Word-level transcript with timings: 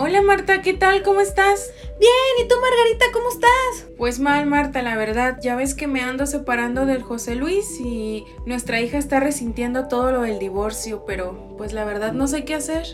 Hola 0.00 0.22
Marta, 0.22 0.62
¿qué 0.62 0.74
tal? 0.74 1.02
¿Cómo 1.02 1.20
estás? 1.20 1.72
Bien, 1.98 2.12
¿y 2.40 2.46
tú 2.46 2.54
Margarita, 2.60 3.06
cómo 3.12 3.30
estás? 3.30 3.90
Pues 3.96 4.20
mal, 4.20 4.46
Marta, 4.46 4.80
la 4.80 4.96
verdad, 4.96 5.40
ya 5.42 5.56
ves 5.56 5.74
que 5.74 5.88
me 5.88 6.02
ando 6.02 6.24
separando 6.26 6.86
del 6.86 7.02
José 7.02 7.34
Luis 7.34 7.80
y 7.80 8.24
nuestra 8.46 8.80
hija 8.80 8.96
está 8.96 9.18
resintiendo 9.18 9.88
todo 9.88 10.12
lo 10.12 10.20
del 10.20 10.38
divorcio, 10.38 11.04
pero 11.04 11.52
pues 11.58 11.72
la 11.72 11.84
verdad 11.84 12.12
no 12.12 12.28
sé 12.28 12.44
qué 12.44 12.54
hacer. 12.54 12.86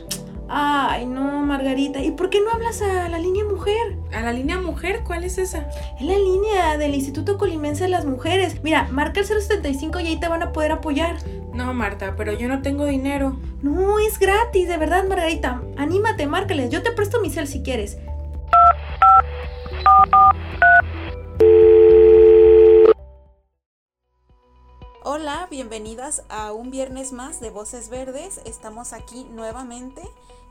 Ay, 0.48 1.04
no, 1.04 1.44
Margarita. 1.44 2.02
¿Y 2.02 2.12
por 2.12 2.30
qué 2.30 2.40
no 2.40 2.50
hablas 2.50 2.80
a 2.80 3.06
la 3.10 3.18
línea 3.18 3.44
mujer? 3.44 3.98
¿A 4.14 4.22
la 4.22 4.32
línea 4.32 4.58
mujer? 4.58 5.02
¿Cuál 5.04 5.24
es 5.24 5.36
esa? 5.36 5.68
Es 6.00 6.06
la 6.06 6.16
línea 6.16 6.78
del 6.78 6.94
Instituto 6.94 7.36
Colimense 7.36 7.84
de 7.84 7.90
las 7.90 8.06
Mujeres. 8.06 8.62
Mira, 8.62 8.88
marca 8.90 9.20
el 9.20 9.26
075 9.26 10.00
y 10.00 10.06
ahí 10.06 10.20
te 10.20 10.28
van 10.28 10.42
a 10.42 10.52
poder 10.52 10.72
apoyar. 10.72 11.16
No, 11.54 11.72
Marta, 11.72 12.16
pero 12.16 12.32
yo 12.32 12.48
no 12.48 12.62
tengo 12.62 12.84
dinero. 12.84 13.36
No, 13.62 14.00
es 14.00 14.18
gratis, 14.18 14.66
de 14.66 14.76
verdad, 14.76 15.04
Margarita. 15.04 15.62
Anímate, 15.76 16.26
márcales. 16.26 16.68
Yo 16.68 16.82
te 16.82 16.90
presto 16.90 17.20
mi 17.20 17.30
cel 17.30 17.46
si 17.46 17.62
quieres. 17.62 17.96
Hola, 25.04 25.46
bienvenidas 25.48 26.24
a 26.28 26.50
un 26.50 26.72
viernes 26.72 27.12
más 27.12 27.38
de 27.38 27.50
Voces 27.50 27.88
Verdes. 27.88 28.40
Estamos 28.44 28.92
aquí 28.92 29.22
nuevamente. 29.30 30.02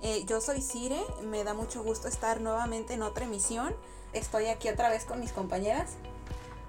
Eh, 0.01 0.23
yo 0.25 0.39
soy 0.39 0.61
Cire, 0.61 1.01
me 1.21 1.43
da 1.43 1.53
mucho 1.53 1.83
gusto 1.83 2.07
estar 2.07 2.39
nuevamente 2.39 2.93
en 2.93 3.01
otra 3.01 3.25
emisión. 3.25 3.75
Estoy 4.13 4.45
aquí 4.45 4.69
otra 4.69 4.87
vez 4.87 5.03
con 5.03 5.19
mis 5.19 5.33
compañeras. 5.33 5.97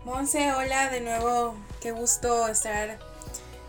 Monse, 0.05 0.53
hola, 0.55 0.91
de 0.91 1.03
nuevo, 1.03 1.55
qué 1.81 1.93
gusto 1.93 2.49
estar 2.49 2.99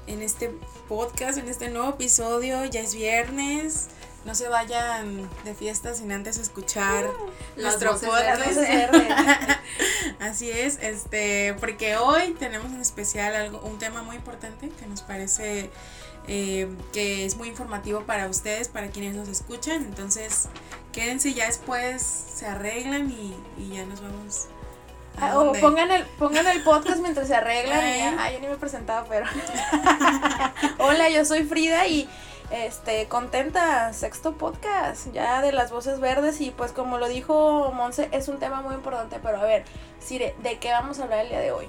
en 0.07 0.21
este 0.21 0.49
podcast, 0.87 1.37
en 1.37 1.47
este 1.47 1.69
nuevo 1.69 1.89
episodio. 1.89 2.65
Ya 2.65 2.81
es 2.81 2.93
viernes. 2.95 3.87
No 4.25 4.33
se 4.33 4.47
vayan 4.47 5.29
de 5.43 5.53
fiesta 5.53 5.93
sin 5.93 6.11
antes 6.11 6.37
escuchar 6.37 7.05
Uh, 7.05 7.61
nuestro 7.61 7.91
podcast. 7.91 8.57
Así 10.19 10.49
es, 10.49 10.79
este, 10.81 11.55
porque 11.59 11.95
hoy 11.97 12.35
tenemos 12.39 12.71
en 12.71 12.81
especial 12.81 13.35
algo, 13.35 13.59
un 13.59 13.77
tema 13.77 14.01
muy 14.01 14.15
importante 14.15 14.69
que 14.69 14.87
nos 14.87 15.03
parece 15.03 15.69
eh, 16.27 16.67
que 16.91 17.25
es 17.25 17.37
muy 17.37 17.49
informativo 17.49 18.01
para 18.01 18.27
ustedes, 18.27 18.67
para 18.67 18.87
quienes 18.87 19.15
nos 19.15 19.29
escuchan. 19.29 19.83
Entonces, 19.83 20.47
quédense 20.91 21.33
ya 21.33 21.45
después, 21.45 22.01
se 22.01 22.47
arreglan 22.47 23.11
y, 23.11 23.35
y 23.59 23.75
ya 23.75 23.85
nos 23.85 24.01
vamos. 24.01 24.47
Ah, 25.19 25.39
O 25.39 25.53
pongan 25.53 25.91
el, 25.91 26.03
pongan 26.05 26.45
el 26.47 26.61
podcast 26.63 26.99
mientras 26.99 27.27
se 27.27 27.35
arreglan. 27.35 27.79
y 27.79 27.83
Ay. 27.83 27.99
ya. 27.99 28.15
Ay, 28.19 28.33
yo 28.35 28.39
ni 28.41 28.47
me 28.47 28.53
he 28.53 28.57
presentado, 28.57 29.05
pero. 29.07 29.25
Hola, 30.79 31.09
yo 31.09 31.23
soy 31.25 31.43
Frida 31.43 31.87
y 31.87 32.09
este 32.51 33.07
contenta, 33.07 33.91
sexto 33.93 34.33
podcast, 34.33 35.11
ya 35.13 35.41
de 35.41 35.51
las 35.51 35.71
voces 35.71 35.99
verdes. 35.99 36.41
Y 36.41 36.51
pues 36.51 36.71
como 36.71 36.97
lo 36.97 37.07
dijo 37.07 37.71
Monse, 37.73 38.09
es 38.11 38.27
un 38.27 38.39
tema 38.39 38.61
muy 38.61 38.75
importante. 38.75 39.19
Pero 39.21 39.39
a 39.39 39.43
ver, 39.43 39.63
Sire, 39.99 40.35
¿de 40.43 40.59
qué 40.59 40.71
vamos 40.71 40.99
a 40.99 41.03
hablar 41.03 41.19
el 41.19 41.29
día 41.29 41.39
de 41.39 41.51
hoy? 41.51 41.67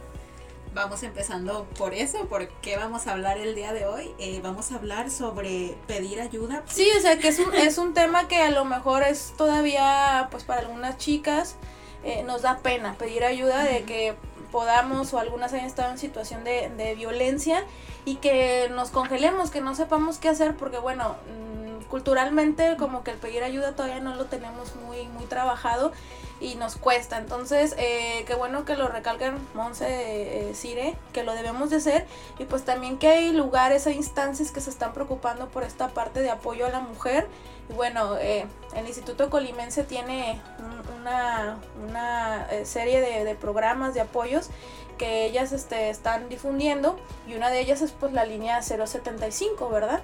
Vamos 0.74 1.02
empezando 1.04 1.64
por 1.78 1.94
eso, 1.94 2.26
¿por 2.26 2.48
qué 2.48 2.76
vamos 2.76 3.06
a 3.06 3.12
hablar 3.12 3.38
el 3.38 3.54
día 3.54 3.72
de 3.72 3.86
hoy? 3.86 4.10
Eh, 4.18 4.40
vamos 4.42 4.72
a 4.72 4.74
hablar 4.74 5.10
sobre 5.10 5.74
pedir 5.86 6.20
ayuda. 6.20 6.62
Sí, 6.66 6.86
o 6.98 7.00
sea 7.00 7.16
que 7.18 7.28
es 7.28 7.38
un, 7.38 7.54
es 7.54 7.78
un 7.78 7.94
tema 7.94 8.28
que 8.28 8.42
a 8.42 8.50
lo 8.50 8.66
mejor 8.66 9.02
es 9.02 9.32
todavía, 9.38 10.28
pues 10.30 10.44
para 10.44 10.60
algunas 10.60 10.98
chicas, 10.98 11.56
eh, 12.04 12.22
nos 12.24 12.42
da 12.42 12.58
pena 12.58 12.94
pedir 12.94 13.24
ayuda 13.24 13.64
de 13.64 13.84
que 13.84 14.14
podamos 14.52 15.12
o 15.12 15.18
algunas 15.18 15.52
hayan 15.52 15.66
estado 15.66 15.90
en 15.90 15.98
situación 15.98 16.44
de, 16.44 16.94
violencia 16.96 17.64
y 18.04 18.16
que 18.16 18.68
nos 18.70 18.90
congelemos, 18.90 19.50
que 19.50 19.60
no 19.60 19.74
sepamos 19.74 20.18
qué 20.18 20.28
hacer 20.28 20.54
porque 20.56 20.78
bueno, 20.78 21.16
mm, 21.28 21.84
culturalmente 21.88 22.76
como 22.78 23.02
que 23.02 23.10
el 23.10 23.18
pedir 23.18 23.42
ayuda 23.42 23.72
todavía 23.72 24.00
no 24.00 24.14
lo 24.14 24.26
tenemos 24.26 24.74
muy, 24.76 25.08
muy 25.08 25.24
trabajado 25.24 25.92
y 26.40 26.54
nos 26.56 26.76
cuesta. 26.76 27.18
Entonces, 27.18 27.74
eh, 27.78 28.24
qué 28.26 28.34
bueno 28.34 28.64
que 28.64 28.76
lo 28.76 28.88
recalcan 28.88 29.38
Monse, 29.54 29.86
eh, 29.88 30.54
Cire, 30.54 30.96
que 31.12 31.24
lo 31.24 31.34
debemos 31.34 31.70
de 31.70 31.76
hacer 31.76 32.06
y 32.38 32.44
pues 32.44 32.64
también 32.64 32.98
que 32.98 33.08
hay 33.08 33.32
lugares, 33.32 33.86
hay 33.86 33.94
instancias 33.96 34.52
que 34.52 34.60
se 34.60 34.70
están 34.70 34.92
preocupando 34.92 35.48
por 35.48 35.62
esta 35.62 35.88
parte 35.88 36.20
de 36.20 36.30
apoyo 36.30 36.66
a 36.66 36.70
la 36.70 36.80
mujer. 36.80 37.26
Bueno, 37.74 38.16
eh, 38.18 38.46
el 38.74 38.86
Instituto 38.86 39.28
Colimense 39.28 39.82
tiene 39.82 40.40
un- 40.60 41.00
una, 41.00 41.58
una 41.88 42.46
eh, 42.50 42.64
serie 42.64 43.00
de, 43.00 43.24
de 43.24 43.34
programas 43.34 43.92
de 43.94 44.00
apoyos 44.00 44.48
que 44.98 45.26
ellas 45.26 45.52
este, 45.52 45.90
están 45.90 46.28
difundiendo 46.28 46.98
y 47.28 47.34
una 47.34 47.50
de 47.50 47.60
ellas 47.60 47.82
es 47.82 47.92
pues 47.92 48.12
la 48.12 48.24
línea 48.24 48.62
075, 48.62 49.68
¿verdad? 49.68 50.00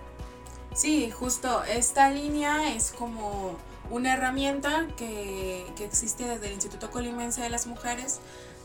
Sí, 0.74 1.10
justo, 1.10 1.62
esta 1.64 2.10
línea 2.10 2.74
es 2.74 2.90
como 2.92 3.56
una 3.90 4.14
herramienta 4.14 4.86
que, 4.96 5.64
que 5.76 5.84
existe 5.84 6.24
desde 6.26 6.46
el 6.46 6.52
Instituto 6.54 6.90
Colimense 6.90 7.40
de 7.42 7.48
las 7.50 7.66
Mujeres 7.66 8.20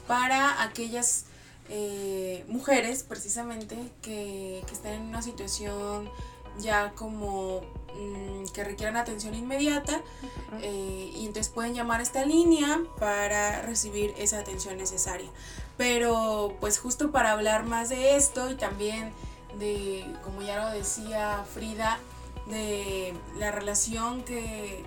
para 0.07 0.63
aquellas 0.63 1.25
eh, 1.69 2.45
mujeres 2.47 3.03
precisamente 3.03 3.75
que, 4.01 4.63
que 4.65 4.73
están 4.73 4.93
en 4.93 5.01
una 5.03 5.21
situación 5.21 6.09
ya 6.59 6.93
como 6.95 7.61
mm, 7.95 8.45
que 8.53 8.63
requieran 8.63 8.97
atención 8.97 9.35
inmediata 9.35 10.01
eh, 10.61 11.11
y 11.15 11.25
entonces 11.25 11.49
pueden 11.49 11.73
llamar 11.73 11.99
a 11.99 12.03
esta 12.03 12.25
línea 12.25 12.81
para 12.99 13.61
recibir 13.61 14.13
esa 14.17 14.39
atención 14.39 14.77
necesaria. 14.77 15.29
Pero 15.77 16.55
pues 16.59 16.79
justo 16.79 17.11
para 17.11 17.31
hablar 17.31 17.65
más 17.65 17.89
de 17.89 18.15
esto 18.15 18.49
y 18.49 18.55
también 18.55 19.11
de, 19.59 20.05
como 20.23 20.41
ya 20.41 20.63
lo 20.63 20.69
decía 20.69 21.45
Frida, 21.53 21.99
de 22.47 23.13
la 23.37 23.51
relación 23.51 24.23
que, 24.23 24.85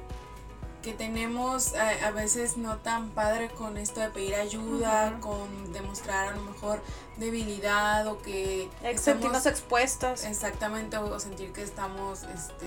que 0.83 0.93
tenemos 0.95 1.75
a, 1.75 2.07
a 2.07 2.11
veces 2.11 2.57
no 2.57 2.79
tan 2.79 3.11
padre 3.11 3.51
con 3.51 3.77
esto 3.77 4.01
de 4.01 4.09
pedir 4.09 4.35
ayuda, 4.35 5.19
con 5.21 5.73
demostrar 5.73 6.29
a 6.29 6.37
lo 6.37 6.43
mejor 6.43 6.81
debilidad 7.17 8.07
o 8.07 8.21
que 8.23 8.69
estamos- 8.83 9.47
expuestas. 9.47 10.25
Exactamente, 10.25 10.97
o, 10.97 11.05
o 11.15 11.21
sentir 11.21 11.53
que 11.53 11.63
estamos, 11.63 12.21
este, 12.23 12.67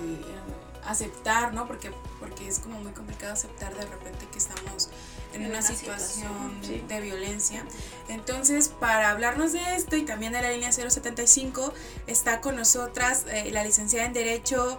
aceptar, 0.86 1.54
¿no? 1.54 1.66
Porque, 1.66 1.90
porque 2.20 2.46
es 2.46 2.58
como 2.60 2.78
muy 2.80 2.92
complicado 2.92 3.32
aceptar 3.32 3.74
de 3.74 3.86
repente 3.86 4.26
que 4.30 4.38
estamos 4.38 4.90
en, 5.32 5.40
En 5.42 5.50
una, 5.50 5.58
una 5.58 5.66
situación, 5.66 6.06
situación, 6.06 6.58
sí. 6.62 6.84
de 6.86 7.00
violencia. 7.00 7.64
Entonces, 8.08 8.68
para 8.68 9.10
hablarnos 9.10 9.52
de 9.52 9.74
esto 9.76 9.96
y 9.96 10.02
también 10.02 10.32
de 10.32 10.42
la 10.42 10.50
línea 10.50 10.70
075, 10.72 11.72
está 12.06 12.40
con 12.40 12.54
nosotras 12.56 13.24
eh, 13.28 13.50
la 13.50 13.64
licenciada 13.64 14.06
en 14.06 14.12
Derecho 14.12 14.78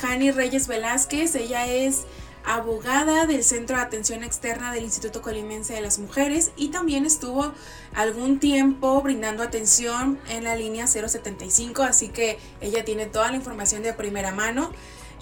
Jani 0.00 0.30
Reyes 0.30 0.68
Velázquez. 0.68 1.34
Ella 1.34 1.66
es 1.66 2.02
abogada 2.44 3.26
del 3.26 3.44
Centro 3.44 3.76
de 3.76 3.82
Atención 3.82 4.24
Externa 4.24 4.72
del 4.72 4.84
Instituto 4.84 5.22
Colimense 5.22 5.74
de 5.74 5.80
las 5.80 5.98
Mujeres 5.98 6.50
y 6.56 6.68
también 6.68 7.06
estuvo 7.06 7.52
algún 7.94 8.40
tiempo 8.40 9.00
brindando 9.02 9.42
atención 9.42 10.18
en 10.28 10.44
la 10.44 10.56
línea 10.56 10.86
075, 10.86 11.82
así 11.82 12.08
que 12.08 12.38
ella 12.60 12.84
tiene 12.84 13.06
toda 13.06 13.30
la 13.30 13.36
información 13.36 13.82
de 13.82 13.92
primera 13.92 14.32
mano 14.32 14.72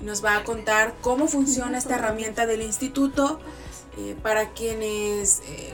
y 0.00 0.04
nos 0.04 0.24
va 0.24 0.36
a 0.36 0.44
contar 0.44 0.94
cómo 1.02 1.28
funciona 1.28 1.76
esta 1.78 1.96
herramienta 1.96 2.46
del 2.46 2.62
instituto 2.62 3.38
eh, 3.98 4.16
para 4.22 4.50
quienes 4.50 5.40
eh, 5.46 5.72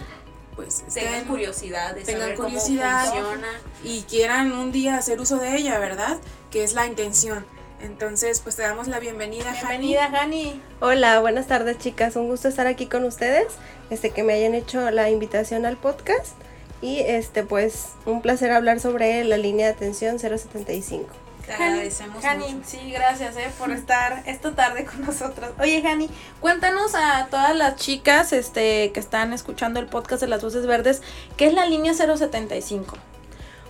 pues 0.56 0.82
Tengan 0.92 1.14
estén- 1.14 1.26
curiosidad 1.28 1.94
de 1.94 2.02
tengan 2.02 2.22
saber 2.22 2.36
curiosidad. 2.36 3.08
cómo 3.10 3.20
funciona. 3.24 3.48
y 3.84 4.02
quieran 4.02 4.52
un 4.52 4.72
día 4.72 4.96
hacer 4.96 5.20
uso 5.20 5.36
de 5.36 5.54
ella, 5.56 5.78
¿verdad? 5.78 6.18
Que 6.50 6.64
es 6.64 6.72
la 6.72 6.86
intención. 6.86 7.44
Entonces, 7.80 8.40
pues 8.40 8.56
te 8.56 8.62
damos 8.62 8.88
la 8.88 8.98
bienvenida, 9.00 9.52
Jani. 9.52 9.88
Bienvenida, 9.88 10.20
Hani. 10.22 10.60
Hola, 10.80 11.20
buenas 11.20 11.46
tardes 11.46 11.78
chicas, 11.78 12.16
un 12.16 12.28
gusto 12.28 12.48
estar 12.48 12.66
aquí 12.66 12.86
con 12.86 13.04
ustedes, 13.04 13.46
este 13.90 14.10
que 14.10 14.22
me 14.22 14.32
hayan 14.32 14.54
hecho 14.54 14.90
la 14.90 15.10
invitación 15.10 15.66
al 15.66 15.76
podcast 15.76 16.34
y 16.80 17.00
este 17.00 17.42
pues 17.42 17.88
un 18.06 18.22
placer 18.22 18.50
hablar 18.52 18.80
sobre 18.80 19.22
la 19.24 19.36
línea 19.36 19.66
de 19.66 19.72
atención 19.74 20.18
075. 20.18 21.06
Te 21.46 21.52
agradecemos 21.52 22.24
Hani, 22.24 22.54
mucho. 22.54 22.68
sí, 22.68 22.90
gracias 22.90 23.36
eh, 23.36 23.48
por 23.56 23.70
estar 23.70 24.22
esta 24.26 24.52
tarde 24.56 24.84
con 24.84 25.02
nosotros. 25.06 25.50
Oye, 25.60 25.80
Hani, 25.86 26.08
cuéntanos 26.40 26.94
a 26.96 27.28
todas 27.30 27.54
las 27.54 27.76
chicas 27.76 28.32
este, 28.32 28.90
que 28.92 28.98
están 28.98 29.32
escuchando 29.32 29.78
el 29.78 29.86
podcast 29.86 30.22
de 30.22 30.28
las 30.28 30.42
voces 30.42 30.66
verdes, 30.66 31.02
¿qué 31.36 31.46
es 31.46 31.54
la 31.54 31.66
línea 31.66 31.92
075? 31.94 32.96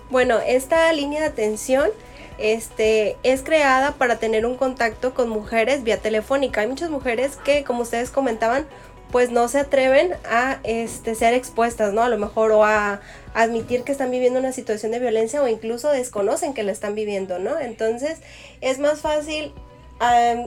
Bueno, 0.09 0.39
esta 0.39 0.91
línea 0.93 1.19
de 1.19 1.27
atención 1.27 1.89
este, 2.37 3.17
es 3.23 3.41
creada 3.41 3.93
para 3.93 4.17
tener 4.17 4.45
un 4.45 4.55
contacto 4.55 5.13
con 5.13 5.29
mujeres 5.29 5.83
vía 5.83 5.97
telefónica. 5.97 6.61
Hay 6.61 6.67
muchas 6.67 6.89
mujeres 6.89 7.37
que, 7.37 7.63
como 7.63 7.81
ustedes 7.81 8.09
comentaban, 8.09 8.67
pues 9.11 9.31
no 9.31 9.47
se 9.47 9.59
atreven 9.59 10.13
a 10.29 10.59
este, 10.63 11.15
ser 11.15 11.33
expuestas, 11.33 11.93
¿no? 11.93 12.03
A 12.03 12.09
lo 12.09 12.17
mejor 12.17 12.51
o 12.51 12.63
a, 12.63 12.99
admitir 13.33 13.83
que 13.83 13.91
están 13.91 14.09
viviendo 14.09 14.39
una 14.39 14.51
situación 14.51 14.91
de 14.91 14.97
violencia 14.97 15.43
o 15.43 15.47
incluso 15.47 15.91
desconocen 15.91 16.55
que 16.55 16.63
la 16.63 16.71
están 16.71 16.95
viviendo, 16.95 17.37
¿no? 17.37 17.59
Entonces 17.59 18.17
es 18.61 18.79
más 18.79 19.01
fácil 19.01 19.53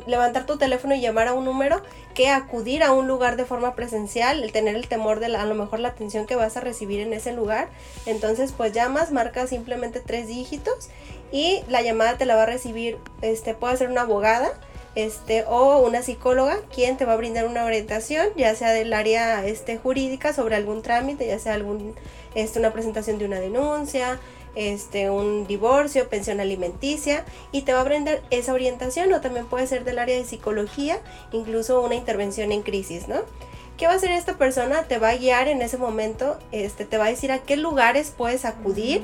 levantar 0.07 0.47
tu 0.47 0.59
teléfono 0.59 0.95
y 0.95 1.01
llamar 1.01 1.29
a 1.29 1.35
un 1.35 1.45
número 1.45 1.83
que 2.15 2.29
acudir 2.29 2.83
a 2.83 2.93
un 2.93 3.09
lugar 3.09 3.37
de 3.37 3.45
forma 3.45 3.75
presencial, 3.75 4.43
el 4.43 4.53
tener 4.53 4.77
el 4.77 4.89
temor 4.89 5.21
de 5.21 5.35
a 5.35 5.45
lo 5.45 5.55
mejor 5.55 5.81
la 5.81 5.89
atención 5.89 6.27
que 6.27 6.37
vas 6.37 6.57
a 6.57 6.61
recibir 6.61 7.01
en 7.01 7.13
ese 7.13 7.33
lugar. 7.33 7.69
Entonces 8.07 8.53
pues 8.57 8.73
llamas, 8.73 9.13
marcas 9.13 9.51
simplemente 9.51 10.01
tres 10.01 10.29
dígitos 10.29 10.89
y 11.33 11.63
la 11.69 11.83
llamada 11.83 12.17
te 12.17 12.27
la 12.27 12.37
va 12.37 12.45
a 12.45 12.47
recibir, 12.47 12.99
este, 13.23 13.55
puede 13.55 13.77
ser 13.77 13.91
una 13.91 14.03
abogada 14.03 14.53
este, 14.95 15.45
o 15.47 15.79
una 15.79 16.03
psicóloga 16.03 16.59
quien 16.75 16.97
te 16.97 17.05
va 17.05 17.13
a 17.13 17.17
brindar 17.17 17.47
una 17.47 17.65
orientación, 17.65 18.29
ya 18.37 18.55
sea 18.55 18.73
del 18.73 18.93
área 18.93 19.45
este, 19.47 19.79
jurídica 19.79 20.33
sobre 20.33 20.57
algún 20.57 20.83
trámite, 20.83 21.27
ya 21.27 21.39
sea 21.39 21.55
algún, 21.55 21.95
este, 22.35 22.59
una 22.59 22.73
presentación 22.73 23.19
de 23.19 23.27
una 23.27 23.39
denuncia, 23.39 24.19
este, 24.55 25.11
un 25.11 25.47
divorcio, 25.47 26.09
pensión 26.09 26.41
alimenticia 26.41 27.25
y 27.53 27.63
te 27.63 27.73
va 27.73 27.81
a 27.81 27.85
brindar 27.85 28.23
esa 28.31 28.53
orientación 28.53 29.13
o 29.13 29.21
también 29.21 29.47
puede 29.47 29.67
ser 29.67 29.85
del 29.85 29.99
área 29.99 30.17
de 30.17 30.25
psicología, 30.25 30.99
incluso 31.33 31.81
una 31.83 31.95
intervención 31.95 32.53
en 32.53 32.63
crisis, 32.63 33.09
¿no? 33.09 33.21
¿Qué 33.81 33.87
va 33.87 33.95
a 33.95 33.97
hacer 33.97 34.11
esta 34.11 34.37
persona? 34.37 34.83
Te 34.83 34.99
va 34.99 35.09
a 35.09 35.17
guiar 35.17 35.49
en 35.49 35.63
ese 35.63 35.79
momento, 35.79 36.39
este, 36.53 36.85
te 36.85 36.99
va 36.99 37.07
a 37.07 37.09
decir 37.09 37.33
a 37.33 37.39
qué 37.39 37.57
lugares 37.57 38.13
puedes 38.15 38.45
acudir 38.45 39.03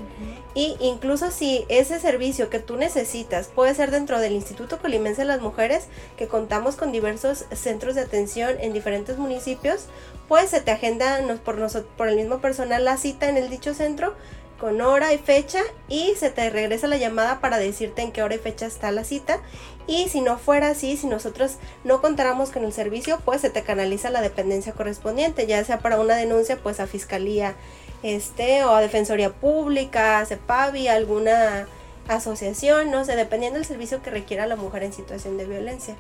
y 0.55 0.77
incluso 0.81 1.31
si 1.31 1.65
ese 1.71 1.99
servicio 1.99 2.51
que 2.51 2.59
tú 2.59 2.77
necesitas 2.77 3.47
puede 3.47 3.75
ser 3.75 3.91
dentro 3.91 4.21
del 4.21 4.35
Instituto 4.35 4.79
Colimense 4.79 5.23
de 5.23 5.29
las 5.29 5.41
Mujeres, 5.41 5.87
que 6.19 6.27
contamos 6.27 6.77
con 6.77 6.93
diversos 6.93 7.47
centros 7.53 7.95
de 7.95 8.03
atención 8.03 8.57
en 8.61 8.75
diferentes 8.75 9.17
municipios, 9.17 9.87
pues 10.29 10.51
se 10.51 10.61
te 10.61 10.73
agenda 10.73 11.21
por, 11.43 11.57
nosotros, 11.57 11.91
por 11.97 12.09
el 12.09 12.17
mismo 12.17 12.41
personal 12.41 12.85
la 12.85 12.99
cita 12.99 13.31
en 13.31 13.39
el 13.39 13.49
dicho 13.49 13.73
centro 13.73 14.15
con 14.59 14.81
hora 14.81 15.13
y 15.13 15.19
fecha 15.19 15.61
y 15.89 16.15
se 16.17 16.31
te 16.31 16.49
regresa 16.51 16.87
la 16.87 16.97
llamada 16.97 17.41
para 17.41 17.59
decirte 17.59 18.03
en 18.03 18.13
qué 18.13 18.23
hora 18.23 18.35
y 18.35 18.39
fecha 18.39 18.67
está 18.67 18.91
la 18.91 19.05
cita 19.05 19.41
y 19.87 20.09
si 20.09 20.21
no 20.21 20.39
fuera 20.39 20.69
así, 20.69 20.97
si 20.97 21.07
nosotros 21.07 21.57
no 21.85 22.01
contáramos 22.01 22.51
con 22.51 22.65
el 22.65 22.73
servicio, 22.73 23.21
pues 23.25 23.41
se 23.41 23.51
te 23.51 23.63
canaliza 23.63 24.11
la 24.11 24.21
dependencia 24.21 24.73
correspondiente, 24.73 25.47
ya 25.47 25.65
sea 25.65 25.79
para 25.79 26.01
una 26.01 26.17
denuncia 26.17 26.59
pues 26.63 26.81
a 26.81 26.87
fiscalía 26.87 27.55
este 28.03 28.65
o 28.65 28.75
a 28.75 28.81
defensoría 28.81 29.33
pública, 29.33 30.19
a 30.19 30.27
CEPAVI, 30.27 30.89
alguna 30.89 31.69
asociación, 32.09 32.91
no 32.91 33.05
sé, 33.05 33.17
dependiendo 33.17 33.59
del 33.59 33.67
servicio 33.67 34.03
que 34.03 34.11
requiera 34.11 34.47
la 34.47 34.57
mujer 34.57 34.83
en 34.83 34.93
situación 34.93 35.37
de 35.39 35.47
violencia. 35.47 35.97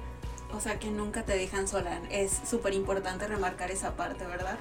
O 0.54 0.60
sea 0.60 0.78
que 0.78 0.88
nunca 0.88 1.22
te 1.22 1.36
dejan 1.36 1.68
sola, 1.68 2.00
es 2.10 2.40
súper 2.48 2.74
importante 2.74 3.26
remarcar 3.26 3.70
esa 3.70 3.96
parte, 3.96 4.26
¿verdad? 4.26 4.58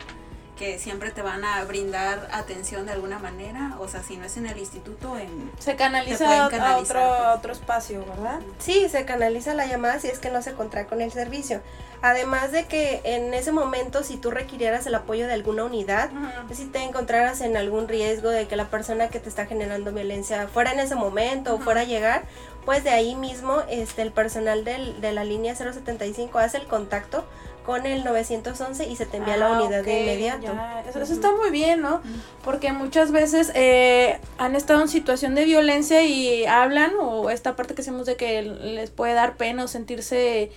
Que 0.58 0.80
siempre 0.80 1.12
te 1.12 1.22
van 1.22 1.44
a 1.44 1.64
brindar 1.66 2.28
atención 2.32 2.86
de 2.86 2.94
alguna 2.94 3.20
manera, 3.20 3.76
o 3.80 3.88
sea, 3.88 4.04
si 4.04 4.18
no 4.18 4.26
es 4.26 4.38
en 4.38 4.48
el 4.48 4.58
instituto, 4.58 5.18
en... 5.18 5.52
Se 5.60 5.76
canaliza 5.76 6.46
a 6.46 6.78
otro, 6.78 7.00
pues. 7.00 7.38
otro 7.38 7.54
espacio, 7.54 8.06
¿verdad? 8.06 8.40
Sí, 8.60 8.88
se 8.90 9.06
canaliza 9.06 9.54
la 9.54 9.66
llamada 9.66 10.00
si 10.00 10.08
es 10.08 10.20
que 10.20 10.30
no 10.30 10.42
se 10.42 10.54
contrae 10.54 10.86
con 10.86 11.02
el 11.02 11.12
servicio. 11.12 11.62
Además 12.02 12.52
de 12.52 12.66
que 12.66 13.02
en 13.04 13.34
ese 13.34 13.52
momento, 13.52 14.04
si 14.04 14.18
tú 14.18 14.30
requirieras 14.30 14.86
el 14.86 14.96
apoyo 14.96 15.28
de 15.28 15.34
alguna 15.34 15.64
unidad, 15.64 16.12
si 16.54 16.66
te 16.66 16.84
encontraras 16.84 17.42
en 17.42 17.58
algún 17.58 17.88
riesgo 17.88 18.30
de 18.30 18.48
que 18.48 18.56
la 18.56 18.70
persona 18.70 19.08
que 19.10 19.20
te 19.20 19.28
está 19.28 19.48
generando 19.48 19.92
violencia 19.92 20.48
fuera 20.48 20.72
en 20.72 20.80
ese 20.80 20.96
momento 20.96 21.56
o 21.56 21.60
fuera 21.60 21.82
a 21.82 21.86
llegar, 21.86 22.26
pues 22.66 22.84
de 22.84 22.90
ahí 22.90 23.16
mismo 23.16 23.62
este, 23.70 24.02
el 24.02 24.12
personal 24.12 24.64
del, 24.64 25.00
de 25.00 25.14
la 25.14 25.24
línea 25.24 25.56
075 25.56 26.40
hace 26.40 26.58
el 26.58 26.66
contacto 26.66 27.26
con 27.66 27.86
el 27.86 28.04
911 28.04 28.88
y 28.88 28.96
se 28.96 29.06
te 29.06 29.18
envía 29.18 29.34
a 29.34 29.38
la 29.38 29.48
ah, 29.48 29.62
unidad 29.62 29.84
de 29.84 30.02
inmediato. 30.02 30.48
Eso, 30.88 31.02
está 31.02 31.32
muy 31.32 31.50
bien, 31.50 31.82
¿no? 31.82 32.02
Porque 32.44 32.72
muchas 32.72 33.12
veces 33.12 33.52
eh, 33.56 34.20
han 34.38 34.56
estado 34.56 34.82
en 34.82 34.88
situación 34.88 35.34
de 35.34 35.46
violencia 35.46 36.04
y 36.04 36.46
hablan, 36.46 36.92
o 37.02 37.30
esta 37.32 37.56
parte 37.56 37.74
que 37.74 37.82
hacemos 37.82 38.06
de 38.06 38.18
que 38.18 38.44
les 38.44 38.92
puede 38.92 39.14
dar 39.14 39.36
pena 39.36 39.64
o 39.64 39.68
sentirse 39.68 40.52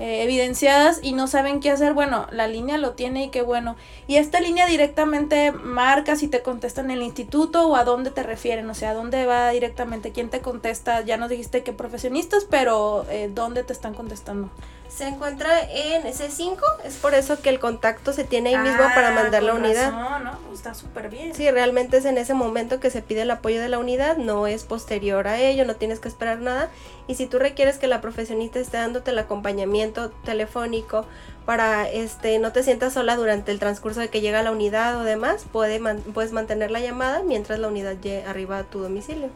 eh, 0.00 0.22
evidenciadas 0.22 1.00
y 1.02 1.12
no 1.12 1.26
saben 1.26 1.60
qué 1.60 1.70
hacer, 1.70 1.92
bueno, 1.92 2.26
la 2.30 2.46
línea 2.46 2.78
lo 2.78 2.92
tiene 2.92 3.24
y 3.24 3.28
qué 3.30 3.42
bueno. 3.42 3.76
Y 4.06 4.16
esta 4.16 4.40
línea 4.40 4.66
directamente 4.66 5.50
marca 5.52 6.14
si 6.14 6.28
te 6.28 6.42
contestan 6.42 6.86
en 6.86 6.98
el 6.98 7.02
instituto 7.02 7.66
o 7.66 7.76
a 7.76 7.84
dónde 7.84 8.10
te 8.10 8.22
refieren, 8.22 8.70
o 8.70 8.74
sea, 8.74 8.90
a 8.90 8.94
dónde 8.94 9.26
va 9.26 9.50
directamente, 9.50 10.12
quién 10.12 10.30
te 10.30 10.40
contesta, 10.40 11.00
ya 11.00 11.16
nos 11.16 11.30
dijiste 11.30 11.62
que 11.62 11.72
profesionistas, 11.72 12.46
pero 12.48 13.06
eh, 13.10 13.30
¿dónde 13.34 13.64
te 13.64 13.72
están 13.72 13.94
contestando? 13.94 14.50
Se 14.88 15.06
encuentra 15.06 15.50
en 15.70 16.02
C5, 16.04 16.58
es 16.84 16.96
por 16.96 17.14
eso 17.14 17.40
que 17.42 17.50
el 17.50 17.58
contacto 17.58 18.12
se 18.12 18.24
tiene 18.24 18.50
ahí 18.50 18.58
mismo 18.58 18.84
para 18.94 19.08
ah, 19.08 19.12
mandar 19.12 19.42
la 19.42 19.54
unidad. 19.54 20.17
Está 20.58 20.74
súper 20.74 21.08
bien. 21.08 21.34
Sí, 21.34 21.50
realmente 21.50 21.96
es 21.96 22.04
en 22.04 22.18
ese 22.18 22.34
momento 22.34 22.80
que 22.80 22.90
se 22.90 23.00
pide 23.00 23.22
el 23.22 23.30
apoyo 23.30 23.60
de 23.60 23.68
la 23.68 23.78
unidad, 23.78 24.16
no 24.18 24.46
es 24.46 24.64
posterior 24.64 25.26
a 25.26 25.40
ello, 25.40 25.64
no 25.64 25.76
tienes 25.76 26.00
que 26.00 26.08
esperar 26.08 26.40
nada. 26.40 26.70
Y 27.06 27.14
si 27.14 27.26
tú 27.26 27.38
requieres 27.38 27.78
que 27.78 27.86
la 27.86 28.00
profesionista 28.00 28.58
esté 28.58 28.76
dándote 28.76 29.12
el 29.12 29.18
acompañamiento 29.18 30.10
telefónico 30.10 31.06
para 31.46 31.88
este 31.88 32.38
no 32.38 32.52
te 32.52 32.62
sientas 32.62 32.92
sola 32.92 33.16
durante 33.16 33.52
el 33.52 33.58
transcurso 33.58 34.00
de 34.00 34.10
que 34.10 34.20
llega 34.20 34.42
la 34.42 34.50
unidad 34.50 35.00
o 35.00 35.04
demás, 35.04 35.46
puede 35.50 35.80
puedes 36.12 36.32
mantener 36.32 36.70
la 36.70 36.80
llamada 36.80 37.22
mientras 37.22 37.58
la 37.58 37.68
unidad 37.68 37.96
llegue 38.02 38.24
arriba 38.24 38.58
a 38.58 38.64
tu 38.64 38.80
domicilio. 38.80 39.30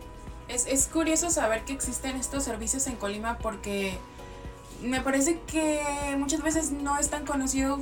Es, 0.49 0.67
es 0.67 0.87
curioso 0.89 1.31
saber 1.31 1.65
que 1.65 1.73
existen 1.73 2.17
estos 2.17 2.45
servicios 2.45 2.87
en 2.89 2.97
Colima 2.97 3.39
porque 3.39 3.97
me 4.83 5.01
parece 5.01 5.39
que 5.47 5.81
muchas 6.19 6.43
veces 6.43 6.73
no 6.73 6.99
es 6.99 7.09
tan 7.09 7.25
conocido 7.25 7.79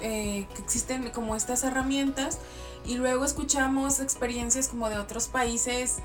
eh, 0.00 0.46
que 0.54 0.62
existen 0.62 1.08
como 1.10 1.36
estas 1.36 1.64
herramientas 1.64 2.38
y 2.84 2.94
luego 2.94 3.24
escuchamos 3.24 4.00
experiencias 4.00 4.68
como 4.68 4.88
de 4.88 4.98
otros 4.98 5.28
países 5.28 6.00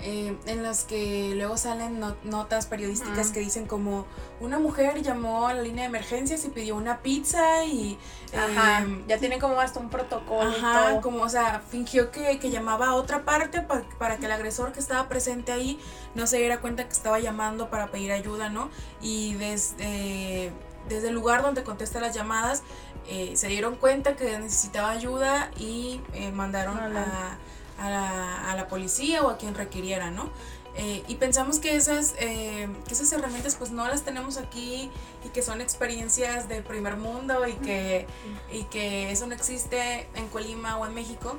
eh, 0.00 0.36
en 0.46 0.62
las 0.64 0.84
que 0.84 1.32
luego 1.36 1.56
salen 1.56 2.02
notas 2.24 2.66
periodísticas 2.66 3.30
que 3.30 3.38
dicen 3.38 3.66
como 3.66 4.06
una 4.40 4.58
mujer 4.58 5.00
llamó 5.02 5.46
a 5.46 5.54
la 5.54 5.62
línea 5.62 5.84
de 5.84 5.88
emergencias 5.88 6.44
y 6.44 6.48
pidió 6.48 6.74
una 6.74 6.98
pizza 6.98 7.64
y 7.64 7.96
em, 8.32 9.06
ya 9.06 9.18
tiene 9.18 9.38
como 9.38 9.60
hasta 9.60 9.78
un 9.78 9.90
protocolo 9.90 10.50
ajá, 10.50 11.00
como 11.00 11.22
o 11.22 11.28
sea 11.28 11.62
fingió 11.70 12.10
que, 12.10 12.38
llamaba 12.50 12.88
a 12.88 12.94
otra 12.96 13.24
parte 13.24 13.62
para, 13.98 14.18
que 14.18 14.26
el 14.26 14.32
agresor 14.32 14.72
que 14.72 14.80
estaba 14.80 15.08
presente 15.08 15.52
ahí 15.52 15.78
no 16.16 16.26
se 16.26 16.38
diera 16.38 16.60
cuenta 16.60 16.84
que 16.84 16.92
estaba 16.92 17.20
llamando 17.20 17.70
para 17.70 17.86
pedir 17.86 18.10
ayuda 18.10 18.50
no 18.50 18.70
y 19.00 19.34
desde 19.34 20.52
desde 20.88 21.08
el 21.08 21.14
lugar 21.14 21.42
donde 21.42 21.62
contesta 21.62 22.00
las 22.00 22.14
llamadas 22.14 22.62
eh, 23.08 23.36
se 23.36 23.48
dieron 23.48 23.76
cuenta 23.76 24.16
que 24.16 24.38
necesitaba 24.38 24.90
ayuda 24.90 25.50
y 25.58 26.00
eh, 26.14 26.32
mandaron 26.32 26.78
a 26.78 27.38
a 27.78 28.54
la, 28.56 28.68
policía 28.68 29.22
o 29.22 29.30
a 29.30 29.38
quien 29.38 29.54
requiriera, 29.54 30.10
¿no? 30.10 30.30
Eh, 30.76 31.04
y 31.06 31.14
pensamos 31.16 31.60
que 31.60 31.76
esas, 31.76 32.14
eh, 32.18 32.68
que 32.88 32.94
esas 32.94 33.12
herramientas 33.12 33.54
pues 33.54 33.70
no 33.70 33.86
las 33.86 34.02
tenemos 34.02 34.38
aquí 34.38 34.90
y 35.24 35.28
que 35.28 35.40
son 35.40 35.60
experiencias 35.60 36.48
del 36.48 36.64
primer 36.64 36.96
mundo 36.96 37.46
y 37.46 37.52
que, 37.54 38.08
y 38.50 38.64
que 38.64 39.12
eso 39.12 39.26
no 39.26 39.34
existe 39.34 40.08
en 40.16 40.28
Colima 40.28 40.76
o 40.78 40.86
en 40.86 40.94
México. 40.94 41.38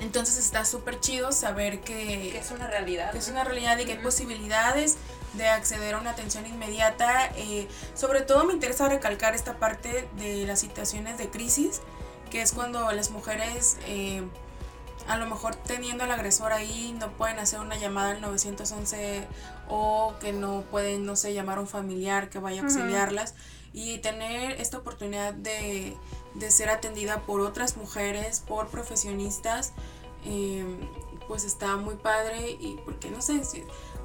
Entonces 0.00 0.38
está 0.38 0.64
súper 0.64 1.00
chido 1.00 1.32
saber 1.32 1.80
que, 1.80 2.30
que, 2.32 2.38
es 2.38 2.50
una 2.50 2.68
realidad. 2.68 3.10
Que 3.12 3.18
es 3.18 3.28
una 3.28 3.44
realidad 3.44 3.78
y 3.78 3.84
que 3.84 3.92
hay 3.92 3.98
posibilidades 3.98 4.96
de 5.38 5.48
acceder 5.48 5.94
a 5.94 5.98
una 5.98 6.10
atención 6.10 6.44
inmediata. 6.46 7.30
Eh, 7.36 7.68
sobre 7.94 8.20
todo 8.20 8.44
me 8.44 8.52
interesa 8.52 8.88
recalcar 8.88 9.34
esta 9.34 9.58
parte 9.58 10.08
de 10.18 10.44
las 10.46 10.60
situaciones 10.60 11.16
de 11.16 11.30
crisis, 11.30 11.80
que 12.30 12.42
es 12.42 12.52
cuando 12.52 12.92
las 12.92 13.10
mujeres 13.10 13.78
a 15.08 15.16
lo 15.16 15.26
mejor 15.26 15.56
teniendo 15.56 16.04
al 16.04 16.10
agresor 16.10 16.52
ahí 16.52 16.94
no 17.00 17.10
pueden 17.12 17.38
hacer 17.38 17.60
una 17.60 17.76
llamada 17.76 18.10
al 18.10 18.20
911 18.20 19.26
o 19.68 20.14
que 20.20 20.32
no 20.32 20.62
pueden, 20.70 21.06
no 21.06 21.16
sé, 21.16 21.32
llamar 21.32 21.58
a 21.58 21.62
un 21.62 21.66
familiar 21.66 22.28
que 22.28 22.38
vaya 22.38 22.60
a 22.60 22.64
auxiliarlas 22.64 23.34
y 23.72 23.98
tener 23.98 24.60
esta 24.60 24.78
oportunidad 24.78 25.32
de, 25.32 25.96
ser 26.50 26.68
atendida 26.68 27.22
por 27.22 27.40
otras 27.40 27.76
mujeres, 27.76 28.40
por 28.40 28.68
profesionistas, 28.68 29.72
em, 30.24 30.78
pues 31.26 31.44
está 31.44 31.76
muy 31.76 31.96
padre 31.96 32.50
y 32.60 32.78
porque 32.84 33.10
no 33.10 33.22
sé, 33.22 33.40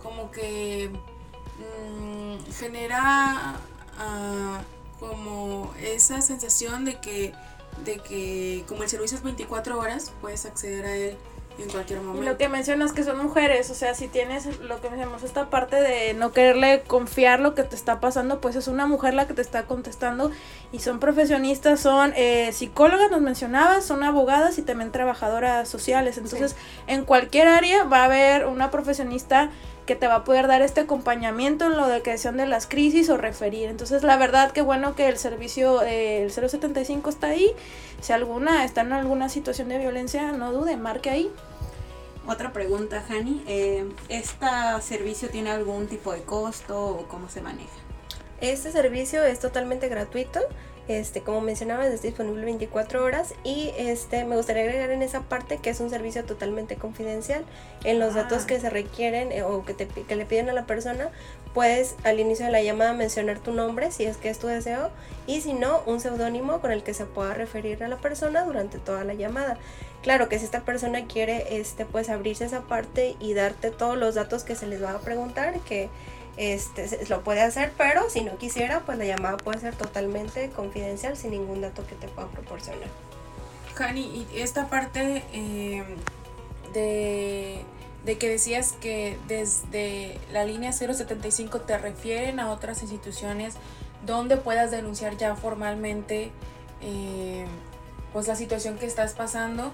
como 0.01 0.31
que 0.31 0.89
mm, 1.63 2.51
genera 2.53 3.55
ah, 3.99 4.61
como 4.99 5.73
esa 5.81 6.21
sensación 6.21 6.85
de 6.85 6.99
que 6.99 7.33
de 7.85 7.97
que 7.97 8.63
como 8.67 8.83
el 8.83 8.89
servicio 8.89 9.17
es 9.17 9.23
24 9.23 9.79
horas, 9.79 10.11
puedes 10.21 10.45
acceder 10.45 10.85
a 10.85 10.95
él 10.95 11.17
en 11.59 11.69
cualquier 11.69 11.99
momento. 11.99 12.23
Y 12.23 12.25
lo 12.25 12.37
que 12.37 12.49
mencionas 12.49 12.93
que 12.93 13.03
son 13.03 13.21
mujeres, 13.21 13.69
o 13.69 13.75
sea, 13.75 13.93
si 13.93 14.07
tienes 14.07 14.59
lo 14.59 14.81
que 14.81 14.89
decimos, 14.89 15.23
esta 15.23 15.49
parte 15.49 15.75
de 15.75 16.13
no 16.13 16.31
quererle 16.31 16.81
confiar 16.81 17.39
lo 17.39 17.53
que 17.53 17.63
te 17.63 17.75
está 17.75 17.99
pasando, 17.99 18.41
pues 18.41 18.55
es 18.55 18.67
una 18.67 18.87
mujer 18.87 19.13
la 19.13 19.27
que 19.27 19.33
te 19.33 19.41
está 19.41 19.65
contestando 19.65 20.31
y 20.71 20.79
son 20.79 20.99
profesionistas, 20.99 21.79
son 21.79 22.13
eh, 22.15 22.51
psicólogas, 22.53 23.11
nos 23.11 23.21
mencionabas, 23.21 23.85
son 23.85 24.03
abogadas 24.03 24.57
y 24.57 24.63
también 24.63 24.91
trabajadoras 24.91 25.69
sociales. 25.69 26.17
Entonces, 26.17 26.55
en 26.87 27.05
cualquier 27.05 27.47
área 27.47 27.83
va 27.83 28.01
a 28.01 28.05
haber 28.05 28.45
una 28.47 28.71
profesionista 28.71 29.51
que 29.85 29.95
te 29.95 30.07
va 30.07 30.15
a 30.15 30.23
poder 30.23 30.47
dar 30.47 30.61
este 30.61 30.81
acompañamiento 30.81 31.65
en 31.65 31.77
lo 31.77 31.87
de 31.87 32.01
que 32.01 32.17
sean 32.17 32.37
de 32.37 32.45
las 32.45 32.67
crisis 32.67 33.09
o 33.09 33.17
referir. 33.17 33.69
Entonces, 33.69 34.03
la 34.03 34.17
verdad 34.17 34.51
que 34.51 34.61
bueno 34.61 34.95
que 34.95 35.07
el 35.07 35.17
servicio 35.17 35.79
del 35.79 36.31
075 36.31 37.09
está 37.09 37.27
ahí. 37.27 37.51
Si 38.01 38.13
alguna 38.13 38.65
está 38.65 38.81
en 38.81 38.93
alguna 38.93 39.29
situación 39.29 39.69
de 39.69 39.77
violencia, 39.79 40.31
no 40.31 40.51
dude, 40.51 40.77
marque 40.77 41.09
ahí. 41.09 41.31
Otra 42.25 42.53
pregunta, 42.53 43.03
Hani. 43.09 43.43
Eh, 43.47 43.85
¿Este 44.07 44.47
servicio 44.81 45.29
tiene 45.29 45.51
algún 45.51 45.87
tipo 45.87 46.13
de 46.13 46.21
costo 46.21 46.85
o 46.85 47.07
cómo 47.07 47.29
se 47.29 47.41
maneja? 47.41 47.69
Este 48.39 48.71
servicio 48.71 49.23
es 49.23 49.39
totalmente 49.39 49.89
gratuito. 49.89 50.39
Este, 50.89 51.21
como 51.21 51.39
mencionaba, 51.39 51.87
es 51.87 52.01
disponible 52.01 52.43
24 52.43 53.03
horas 53.03 53.33
y 53.45 53.71
este, 53.77 54.25
me 54.25 54.35
gustaría 54.35 54.63
agregar 54.63 54.91
en 54.91 55.01
esa 55.01 55.21
parte 55.21 55.57
que 55.57 55.69
es 55.69 55.79
un 55.79 55.89
servicio 55.89 56.25
totalmente 56.25 56.75
confidencial. 56.75 57.45
En 57.85 57.99
los 57.99 58.15
datos 58.15 58.43
Ah. 58.43 58.47
que 58.47 58.59
se 58.59 58.69
requieren 58.69 59.31
eh, 59.31 59.43
o 59.43 59.63
que, 59.63 59.73
te, 59.73 59.87
que 59.87 60.15
le 60.15 60.25
piden 60.25 60.49
a 60.49 60.53
la 60.53 60.65
persona, 60.65 61.09
puedes 61.53 61.95
al 62.03 62.19
inicio 62.19 62.45
de 62.45 62.51
la 62.51 62.61
llamada 62.61 62.93
mencionar 62.93 63.39
tu 63.39 63.53
nombre 63.53 63.91
si 63.91 64.05
es 64.05 64.17
que 64.17 64.29
es 64.29 64.39
tu 64.39 64.47
deseo 64.47 64.89
y 65.25 65.41
si 65.41 65.53
no, 65.53 65.81
un 65.85 66.01
seudónimo 66.01 66.59
con 66.59 66.71
el 66.71 66.83
que 66.83 66.93
se 66.93 67.05
pueda 67.05 67.33
referir 67.33 67.83
a 67.83 67.87
la 67.87 67.97
persona 67.97 68.43
durante 68.43 68.77
toda 68.77 69.05
la 69.05 69.13
llamada. 69.13 69.57
Claro 70.01 70.27
que 70.27 70.37
si 70.37 70.43
esta 70.43 70.65
persona 70.65 71.05
quiere 71.05 71.59
este, 71.59 71.85
pues 71.85 72.09
abrirse 72.09 72.43
esa 72.43 72.61
parte 72.61 73.15
y 73.21 73.33
darte 73.33 73.71
todos 73.71 73.97
los 73.97 74.15
datos 74.15 74.43
que 74.43 74.55
se 74.55 74.67
les 74.67 74.83
va 74.83 74.91
a 74.91 74.99
preguntar, 74.99 75.57
que 75.61 75.89
este, 76.37 77.05
lo 77.07 77.23
puede 77.23 77.41
hacer, 77.41 77.71
pero 77.77 78.09
si 78.09 78.21
no 78.21 78.37
quisiera, 78.37 78.81
pues 78.81 78.97
la 78.97 79.05
llamada 79.05 79.37
puede 79.37 79.59
ser 79.59 79.75
totalmente 79.75 80.49
confidencial 80.49 81.15
sin 81.15 81.31
ningún 81.31 81.61
dato 81.61 81.85
que 81.85 81.95
te 81.95 82.07
pueda 82.07 82.27
proporcionar. 82.29 82.89
Hani, 83.77 84.01
y 84.31 84.39
esta 84.39 84.67
parte 84.67 85.23
eh, 85.33 85.83
de, 86.73 87.61
de 88.05 88.17
que 88.17 88.29
decías 88.29 88.73
que 88.73 89.17
desde 89.27 90.19
la 90.31 90.45
línea 90.45 90.71
075 90.71 91.61
te 91.61 91.77
refieren 91.77 92.39
a 92.39 92.51
otras 92.51 92.81
instituciones 92.81 93.55
donde 94.05 94.37
puedas 94.37 94.71
denunciar 94.71 95.17
ya 95.17 95.35
formalmente 95.35 96.31
eh, 96.81 97.45
pues 98.11 98.27
la 98.27 98.35
situación 98.35 98.77
que 98.77 98.85
estás 98.85 99.13
pasando. 99.13 99.71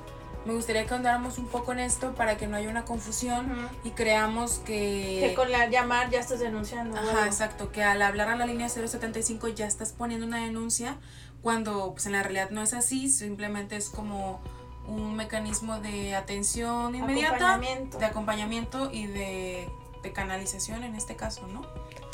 Me 0.50 0.56
gustaría 0.56 0.88
que 0.88 0.94
andáramos 0.96 1.38
un 1.38 1.46
poco 1.46 1.74
en 1.74 1.80
esto 1.80 2.16
para 2.16 2.36
que 2.36 2.48
no 2.48 2.58
haya 2.58 2.72
una 2.72 2.84
confusión 2.84 3.70
y 3.84 3.92
creamos 3.92 4.54
que... 4.66 5.20
Que 5.22 5.36
con 5.36 5.52
la 5.52 5.70
llamar 5.70 6.10
ya 6.10 6.20
estás 6.20 6.40
denunciando. 6.40 6.98
Ajá, 6.98 7.28
exacto, 7.28 7.72
que 7.72 7.84
al 7.84 8.02
hablar 8.02 8.30
a 8.30 8.36
la 8.36 8.48
línea 8.48 8.68
075 8.68 9.48
ya 9.50 9.68
estás 9.68 9.92
poniendo 9.92 10.26
una 10.26 10.44
denuncia 10.44 10.98
cuando 11.44 11.92
pues 11.92 12.08
en 12.08 12.14
la 12.14 12.24
realidad 12.24 12.50
no 12.50 12.64
es 12.64 12.74
así, 12.74 13.10
simplemente 13.10 13.76
es 13.76 13.90
como 13.90 14.42
un 14.88 15.16
mecanismo 15.16 15.80
de 15.82 16.16
atención 16.16 16.96
inmediata, 16.96 17.36
Acompañamiento. 17.36 18.00
de 18.00 18.06
acompañamiento 18.06 18.90
y 18.92 19.06
de, 19.06 19.70
de 20.02 20.14
canalización 20.14 20.84
en 20.84 20.96
este 20.96 21.16
caso, 21.16 21.48
¿no? 21.48 21.62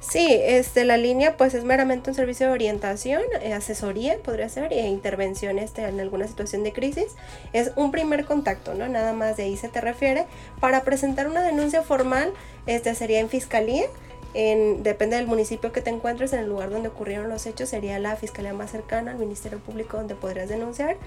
Sí, 0.07 0.27
este, 0.29 0.85
la 0.85 0.97
línea 0.97 1.35
pues 1.35 1.55
es 1.55 1.63
meramente 1.63 2.11
un 2.11 2.15
servicio 2.15 2.45
de 2.45 2.53
orientación, 2.53 3.23
eh, 3.41 3.53
asesoría 3.53 4.17
podría 4.19 4.47
ser 4.49 4.71
e 4.71 4.87
intervención 4.87 5.57
este, 5.57 5.83
en 5.83 5.99
alguna 5.99 6.27
situación 6.27 6.63
de 6.63 6.71
crisis. 6.73 7.15
Es 7.53 7.71
un 7.75 7.91
primer 7.91 8.25
contacto, 8.25 8.75
¿no? 8.75 8.87
Nada 8.87 9.13
más 9.13 9.35
de 9.35 9.43
ahí 9.43 9.57
se 9.57 9.67
te 9.67 9.81
refiere. 9.81 10.25
Para 10.59 10.83
presentar 10.83 11.27
una 11.27 11.41
denuncia 11.41 11.81
formal 11.81 12.31
este, 12.67 12.93
sería 12.93 13.19
en 13.19 13.29
fiscalía. 13.29 13.85
En, 14.35 14.83
depende 14.83 15.15
del 15.15 15.27
municipio 15.27 15.71
que 15.71 15.81
te 15.81 15.89
encuentres, 15.89 16.33
en 16.33 16.39
el 16.39 16.49
lugar 16.49 16.69
donde 16.69 16.89
ocurrieron 16.89 17.29
los 17.29 17.45
hechos 17.45 17.69
sería 17.69 17.97
la 17.99 18.15
fiscalía 18.15 18.53
más 18.53 18.69
cercana 18.69 19.11
al 19.11 19.17
Ministerio 19.17 19.59
Público 19.59 19.97
donde 19.97 20.13
podrías 20.13 20.49
denunciar. 20.49 20.97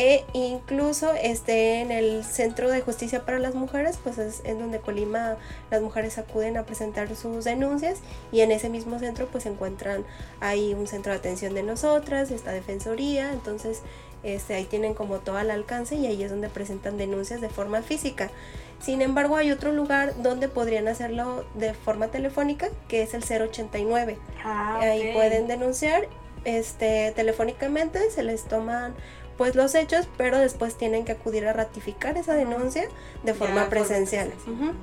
E 0.00 0.24
incluso 0.32 1.12
este, 1.12 1.80
en 1.80 1.90
el 1.90 2.22
Centro 2.22 2.70
de 2.70 2.82
Justicia 2.82 3.24
para 3.24 3.40
las 3.40 3.56
Mujeres, 3.56 3.98
pues 4.00 4.16
es 4.18 4.42
en 4.44 4.60
donde 4.60 4.78
Colima 4.78 5.34
las 5.72 5.82
mujeres 5.82 6.18
acuden 6.18 6.56
a 6.56 6.62
presentar 6.62 7.12
sus 7.16 7.42
denuncias 7.42 7.98
y 8.30 8.42
en 8.42 8.52
ese 8.52 8.68
mismo 8.68 9.00
centro 9.00 9.26
pues 9.26 9.44
encuentran 9.46 10.04
ahí 10.38 10.72
un 10.72 10.86
centro 10.86 11.10
de 11.10 11.18
atención 11.18 11.52
de 11.52 11.64
nosotras, 11.64 12.30
esta 12.30 12.52
defensoría, 12.52 13.32
entonces 13.32 13.82
este, 14.22 14.54
ahí 14.54 14.66
tienen 14.66 14.94
como 14.94 15.18
todo 15.18 15.36
al 15.36 15.50
alcance 15.50 15.96
y 15.96 16.06
ahí 16.06 16.22
es 16.22 16.30
donde 16.30 16.48
presentan 16.48 16.96
denuncias 16.96 17.40
de 17.40 17.48
forma 17.48 17.82
física. 17.82 18.30
Sin 18.80 19.02
embargo, 19.02 19.34
hay 19.34 19.50
otro 19.50 19.72
lugar 19.72 20.22
donde 20.22 20.46
podrían 20.46 20.86
hacerlo 20.86 21.44
de 21.54 21.74
forma 21.74 22.06
telefónica, 22.06 22.68
que 22.86 23.02
es 23.02 23.14
el 23.14 23.24
089. 23.24 24.16
Ah, 24.44 24.78
Ahí 24.80 25.08
ok. 25.08 25.14
pueden 25.14 25.48
denunciar 25.48 26.06
este, 26.44 27.12
telefónicamente, 27.16 28.10
se 28.10 28.22
les 28.22 28.44
toman 28.44 28.94
pues 29.38 29.54
los 29.54 29.74
hechos, 29.76 30.08
pero 30.18 30.36
después 30.38 30.74
tienen 30.76 31.04
que 31.04 31.12
acudir 31.12 31.46
a 31.46 31.52
ratificar 31.52 32.18
esa 32.18 32.34
denuncia 32.34 32.88
de 33.22 33.32
forma 33.34 33.68
presencial. 33.70 34.32